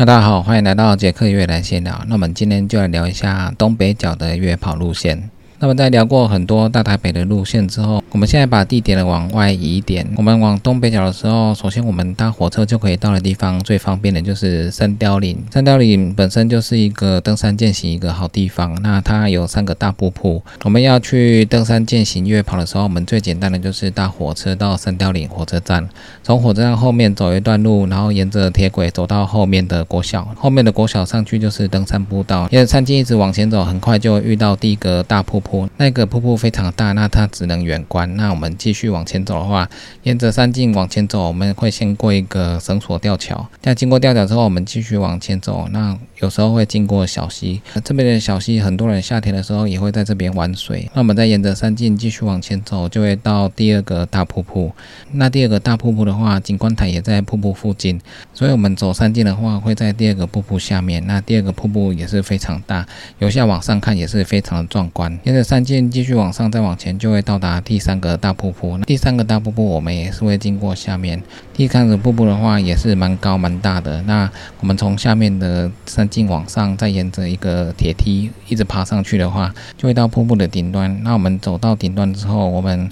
[0.00, 2.02] 大家好，欢迎来到杰克越来闲聊。
[2.06, 5.30] 那我们今天就来聊一下东北角的越跑路线。
[5.62, 10.08] 那么在聊过很多大台北的路线之后，我们现在把地点呢往外移一点。
[10.16, 15.36] 我们往东北角的时候，首先我们搭火车就可以到的地方，最方便的就是三雕岭。
[15.50, 18.74] 三雕岭本身就是一个登山健行一个好地方。
[18.80, 20.42] 那它有三个大瀑布。
[20.64, 25.86] 我们要去登山健行越跑的时候，我们最简单的就是搭火车到三雕岭火车站，
[26.22, 30.26] 从火车站后面走一段路，然后沿着铁轨走到后面的国小。
[30.38, 35.49] 后面的国小上去就是登山步道，沿着山径一直往前走，很快就遇到第一个大瀑布。
[35.76, 38.16] 那个瀑布非常大，那它只能远观。
[38.16, 39.68] 那我们继续往前走的话，
[40.02, 43.46] 沿着山径往前走，我们会先过一个绳索吊桥。
[43.62, 45.66] 那经过吊桥之后，我们继续往前走。
[45.70, 50.88] 那有时候会经过小溪，这边的小溪很多人夏天的时候也会在这边玩水。
[50.94, 54.72] 那我们再沿着山径继续往前走，就会到第二个大瀑布。
[55.12, 58.00] 那第二个大瀑布的话，景观台也在瀑布附近，
[58.34, 61.04] 所以我们走山径的话，会在第二个瀑布下面。
[61.06, 62.86] 那第二个瀑布也是非常大，
[63.18, 65.18] 由下往上看也是非常的壮观。
[65.24, 68.78] 沿着山径继续往上，再往前就会到达第三个大瀑布。
[68.78, 71.22] 第三个大瀑布我们也是会经过下面。
[71.52, 74.02] 第三个瀑布的话也是蛮高蛮大的。
[74.02, 81.02] 那我们从下面的山径往上，再沿着一个铁梯一直爬上去的话，就会到瀑布的顶端。
[81.02, 82.90] 那我们走到顶端之后，我们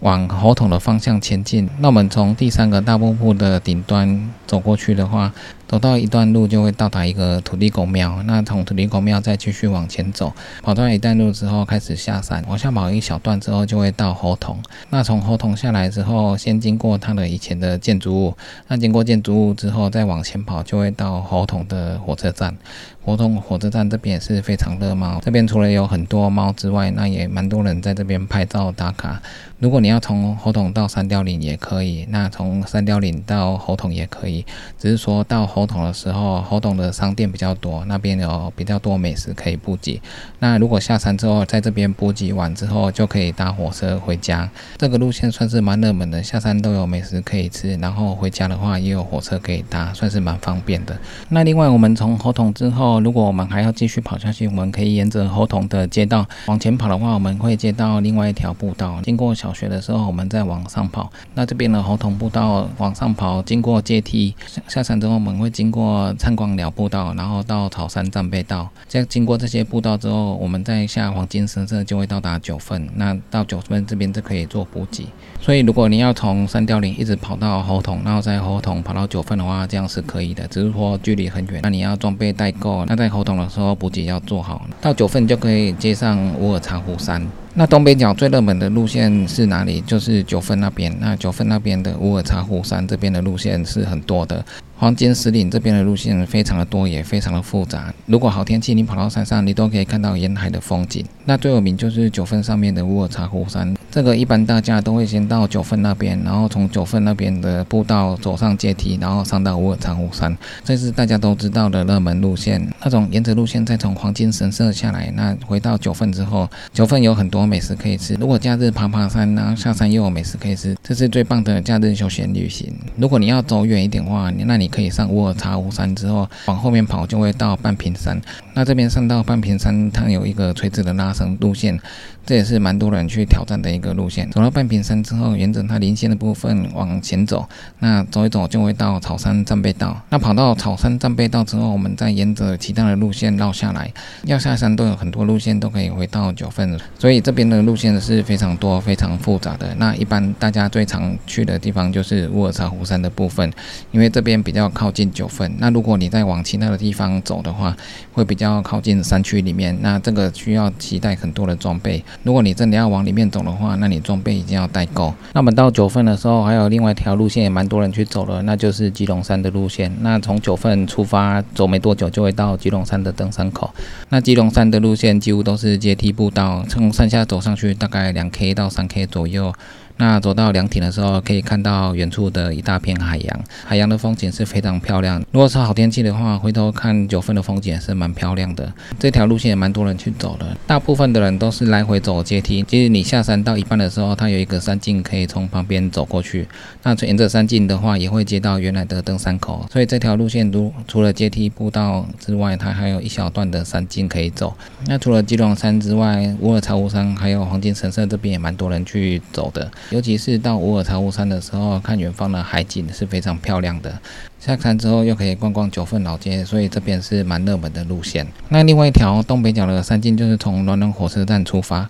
[0.00, 1.68] 往火桶的方向前进。
[1.78, 5.32] 那我们从第三个大瀑布的顶端走过去的话，
[5.68, 14.62] 走到一段路就会到达一个土地公庙，那从土地公庙再继续往前走，跑到一段路之后开始下山，往下跑一小段之后就会到猴桶。
[14.90, 18.36] 那从猴桶下来之后，先经过它的以前的建筑物，
[18.68, 22.56] 那经过建筑物之后再往前跑就会到猴桶的火车站。
[23.04, 29.22] 猴桶火车站这边也是非常热闹，这边除了有很多猫之外，那也蛮多人在这边拍照打卡。
[29.60, 34.44] 如果你要从猴桶到三雕岭也可以，那从三雕岭到猴桶也可以，
[34.78, 35.44] 只是说到。
[35.56, 39.98] 猴桶的时候，猴桶的商店比较多，那边有比较多美食可以补给。
[40.38, 44.46] 那如果下山之后，在这边补给完之后，就可以搭火车回家。
[44.76, 50.94] 这个路线算是蛮热门的，下山都有美食可以吃，然后回家的话也有火车可以搭，算是蛮方便的。
[51.30, 59.00] 那另外，我们从猴桶之后，如果我们还要继续跑下去，我们可以沿着猴桶的街道往前跑的话，我们会接到另外一条步道。
[59.02, 61.10] 经过小学的时候，我们再往上跑。
[61.32, 64.34] 那这边的猴桶步道往上跑，经过阶梯
[64.68, 65.45] 下山之后，我们会。
[65.46, 68.68] 会经过灿光鸟步道，然后到草山战备道。
[68.88, 72.88] 在经过这些步道之后，我们再下黄金神社就会到达九份。
[72.96, 75.06] 那到九份这边就可以做补给。
[75.40, 80.48] 所以如果你要从三雕岭一直跑到猴桶，然后在猴桶跑到九份的话，这样是可以的。
[80.48, 82.84] 只是说距离很远，那你要装备带够。
[82.86, 87.24] 那在猴桶的时候补给要做好，到九份就可以接上乌尔茶湖山。
[87.58, 89.80] 那东北角最热门的路线是哪里？
[89.80, 90.94] 就是九份那边。
[91.00, 94.44] 那九份那边的乌尔茶湖山这边的路线是很多的。
[94.78, 97.90] 黄金石岭这边的路线非常的多，也非常的复杂。
[98.04, 101.02] 如果好天气，你跑到山上，你都可以看到沿海的风景。
[101.24, 103.74] 那最有名就是九份上面的乌尔茶湖山。
[103.90, 110.36] 这个一般大家都会先到九份那边，然后从九份那边的步道走上阶梯，然后上到乌尔茶湖山。
[110.62, 112.62] 这是大家都知道的热门路线。
[112.84, 118.14] 那种沿着路线再从黄金神社下来，那回到九份之后，九份有很多美食可以吃。
[118.16, 122.70] 如果假日爬爬山，然后下山又有美食可以吃，这是最棒的假日休闲旅行。
[122.98, 124.66] 如果你要走远一点的话，那你。
[124.76, 128.20] 可以上乌尔茶湖山之后，往后面跑就会到半屏山。
[128.52, 131.80] 那这边上到半屏山，它有一个垂直的拉绳路线。
[132.26, 134.28] 这也是蛮多人去挑战的一个路线。
[134.32, 139.96] 走到半屏山之后，沿着它零线的部分往前走，那走一走就会到草山战备道。
[140.10, 143.88] 那跑到草山战备道之后，我们再沿着其他的路线绕下来，
[144.24, 146.76] 要下山都有很多路线都可以回到九份。
[146.98, 149.74] 所以这边的路线是非常多、非常复杂的。
[149.78, 153.52] 那一般大家最常去的地方就是乌尔察湖山的部分，
[153.92, 155.52] 因为这边比较靠近九份。
[155.58, 157.76] 那如果你再往其他的地方走的话，
[158.12, 159.76] 会比较靠近山区里面。
[159.82, 162.02] 那这个需要携带很多的装备。
[162.22, 165.14] 如果你真的要往里面走的话，那你装备一定要带够。
[165.34, 169.94] 那我们到九份的时候，还有另外一条路线也蛮多人去走的，那就是基隆山的路线。
[170.00, 173.70] 那从九份出发，走没多久就会到基隆山的登山口。
[174.08, 179.52] 那基隆山的路线几乎都是阶梯步道，从山下走上去大概两 K 到三 K 左右。
[179.98, 185.24] 那走到凉亭的时候，可以看到远处的一大片海洋，海洋的风景是非常漂亮。
[185.32, 188.70] 如果是好天气的话，回头看九份的风景也是蛮漂亮的。
[188.98, 192.62] 这条路线也蛮多人去走的，大部分的人都是来回走阶梯。
[192.68, 196.46] 其实你下山到一半的时候，它有一个山径可以从旁边走过去。
[196.82, 199.66] 那沿着山径的话，也会接到原来的登山口。
[199.72, 204.54] 所以这条路线如除了阶梯步道之外，它还有一小段的山径可以走。
[204.86, 209.70] 那除了基隆山之外，乌尔茶湖山还有黄金神社这边也蛮多人去走的。
[209.90, 213.98] 尤其是到乌尔察乌山的时候，看远方的海景是非常漂亮的。
[214.38, 218.24] 下山之后又可以逛逛九份老街，所以这边是蛮热门的路线。
[218.48, 221.88] 那另外一条东北角的山径就是从暖暖火车站出发，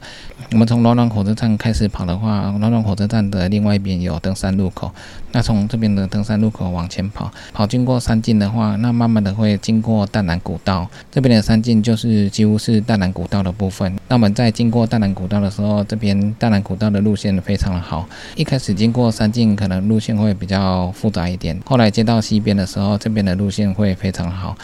[0.52, 4.90] 我们从暖暖火车站开始跑的话，暖暖火车站的另外一边有登山路口，
[5.32, 13.94] 那从这边的登山路口往前跑，跑经过山径的话，那慢慢的会经过淡南古道，这边的山径就是几乎是淡南古道的部分。
[14.08, 18.08] 那我们在经过淡南古道的时候，这边淡南古道的路线非常的，好。
[18.34, 24.56] 一开始经过山径可能路线会比较复杂一点，后来接到西边的时候，这边的路线会非常好。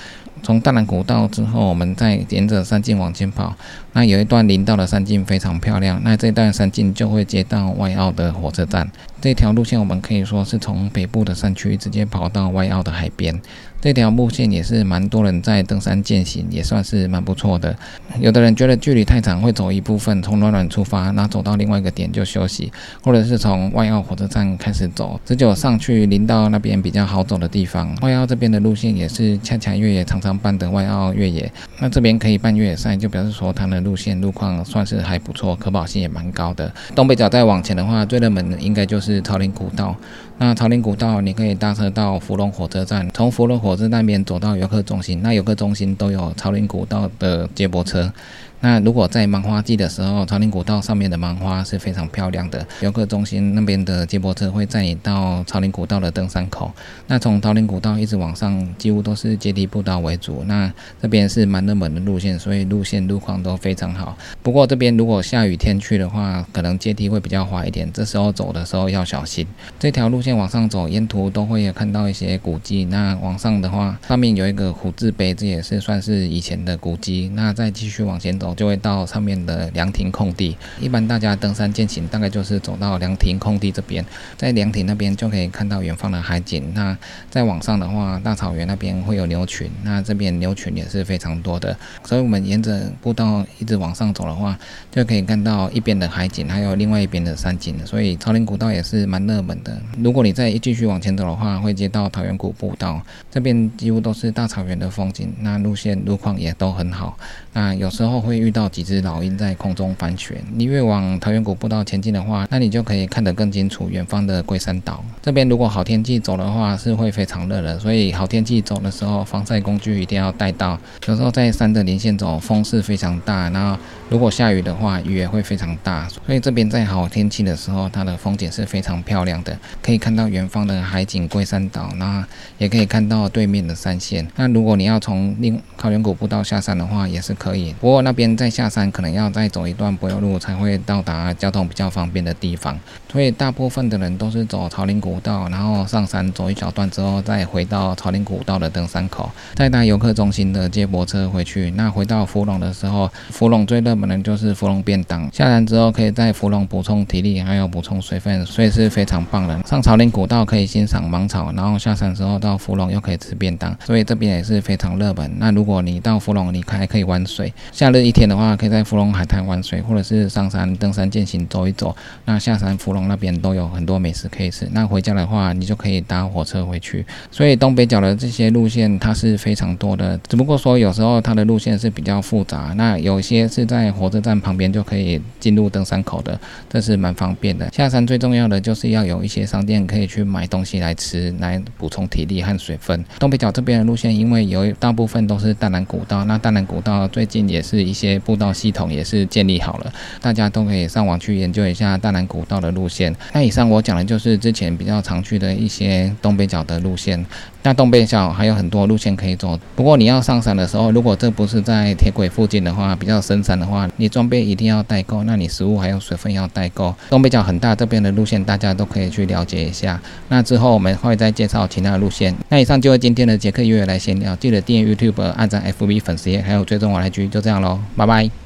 [0.42, 3.54] 从大南古道之后，我们再沿着山径往前跑，
[3.92, 6.00] 那有一段林道的山径非常漂亮。
[6.02, 8.90] 那这段山径就会接到外澳的火车站。
[9.20, 13.40] 这条路线我们可以说是从北部的山区直接跑到外澳的海边。
[13.80, 17.76] 这条路线也是蛮多人在登山践行，也算是蛮不错的。
[18.20, 22.72] 有的人觉得距离太长，会走一部分从暖暖出发，然后走到另外一个点就休息，
[23.02, 27.92] 或者是从外澳火车站开始走，只有上去林道那边比较好走的地方。
[28.02, 36.73] 外澳这边的路线也是恰恰越野常常办的外澳越野，那这边可以办越野赛，就表示说它的路线路况算是还不错，可保性也蛮高的。
[36.94, 39.94] 东北角再往前的话，最热门的应该就是朝林古道。
[40.38, 45.20] 那朝林古道，你可以搭车到芙蓉火车站，从芙蓉火车站那边走到游客中心。
[45.23, 48.12] 那游客中心都有朝林古道的接驳车。
[48.62, 52.64] 那如果在芒花季的时候，朝林古道上面的芒花是非常漂亮的。
[52.80, 56.70] 游客中心那边的接驳车会载你到朝林古道的登山口。
[57.08, 60.44] 那从朝林古道一直往上，几乎都是阶梯步道为主。
[60.46, 64.16] 那这边是蛮热门的路线，所以路线路况都非常好。
[64.44, 69.44] 不过这边如果下雨天去的话，可能阶梯会比较滑一点，这时候走的时候要小心。
[69.80, 72.84] 这条路线往上走，沿途都会有看到一些古迹。
[72.84, 77.28] 那往上的话，上面有一个虎字碑，这也是算是以前的古迹。
[77.34, 78.51] 那再继续往前走。
[78.54, 80.56] 就会到上面的凉亭空地。
[80.81, 84.04] 一般大家登山健行，大概就是走到凉亭空地这边，
[84.37, 86.72] 在凉亭那边就可以看到远方的海景。
[86.75, 86.96] 那
[87.31, 91.75] 再往上的话，大草原那边会有牛群，那这边牛群也是非常多的。
[92.04, 94.58] 所以我们沿着步道一直往上走的话，
[94.90, 97.75] 就可以看到一边的海景，还有另外一边的山景。
[97.87, 99.81] 所以朝林古道也是蛮热门的。
[99.98, 103.00] 如果你再继续往前走的话，会接到桃源谷步道，
[103.31, 107.16] 这边几乎都是大草原的风景，那路线路况也都很好。
[107.55, 108.41] 那有时候会。
[108.42, 115.04] 遇到几只老鹰在空中翻旋，你越往桃源谷步道前进的话，那你就可以看得更清楚远方的龟山岛。
[115.22, 120.76] 这边如果好天气走的话，是会非常热的，所以好天气走的时候，防晒工具一定要带到。
[121.06, 123.78] 有时候在山的连线走，风是非常大，然后
[124.12, 126.06] 如果下雨的话，雨也会非常大。
[126.08, 132.22] 所以这边在好天气的时候，它的风景是非常漂亮的，可以看到远方的海景龟山岛，那
[132.58, 134.28] 也可以看到对面的山线。
[134.36, 138.36] 那如果你要从另桃源谷步道下山的话，也是可以，不过那边。
[138.36, 142.76] 再下山可能要再走一段柏油路才会到达交通比较方便的地方，
[143.10, 151.70] 所以大部分的人都是走朝林古道，然后上山走一小段之后，再回到朝林古道的登山口，再搭游客中心的接驳车回去。
[151.72, 159.62] 那回到芙蓉的时候，芙蓉最热可能就是芙蓉便当，下山之后可以在芙蓉补充体力，还有补充水分，所以是非常棒的。
[159.64, 165.31] 上朝林古道可以欣赏芒草，然后下山之后到芙蓉又可以吃便当，所以这边也是非常热门。
[165.38, 168.28] 那如果你到芙蓉，你还可以玩水，夏日一天。
[168.32, 171.94] 的话，可以在芙蓉海滩玩水，或者是上山登山健行走一走。
[172.25, 174.66] 那下山芙蓉那边都有很多美食可以吃。
[174.72, 177.05] 那回家的话，你就可以搭火车回去。
[177.31, 182.72] 所以东北角的这些路线它是非常多的，只不过说有时候它的路线是比较复杂。
[182.74, 187.70] 那有些是在火车站旁边就可以进入登山口的，这是蛮方便的。
[187.72, 193.05] 下山最重要的就是要有一些商店可以去买东西来吃，来补充体力和水分。
[193.19, 198.19] 东北角这边的路线，因为有大部分都是大南古道，那大南古道最近也是一些。
[198.25, 203.13] 步道系统也是建立好了，大家都可以上网去研究一下大南古道的路线。
[203.32, 207.27] 那以上我讲的就是之前比较常去的一些东北角的路线。
[207.65, 216.94] 那东北角还有很多路线可以走，不过你要上山的时候，如果这不是在铁轨附近的话，比较深山的话，你装备一定要带够，那你食物还有水分要带够。
[217.10, 220.00] 东北角很大，这边的路线大家都可以去了解一下。
[220.29, 222.34] 那之后我们会再介绍其他的路线。
[222.48, 228.42] 那以上就是今天的杰克约约来闲聊，记得订阅 YouTube、按赞 FB 粉丝页，还有追踪我来居就这样喽，拜拜。